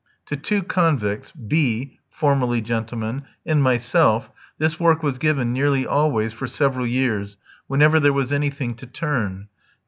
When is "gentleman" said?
2.59-3.21